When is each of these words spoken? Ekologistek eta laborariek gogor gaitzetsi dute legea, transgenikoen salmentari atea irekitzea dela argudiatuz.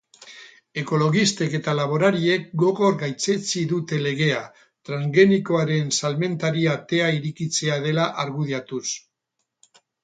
Ekologistek 0.83 1.57
eta 1.57 1.75
laborariek 1.79 2.47
gogor 2.63 2.97
gaitzetsi 3.03 3.63
dute 3.75 4.01
legea, 4.07 4.41
transgenikoen 4.91 5.95
salmentari 6.01 6.67
atea 6.77 7.15
irekitzea 7.21 7.81
dela 7.89 8.11
argudiatuz. 8.27 8.85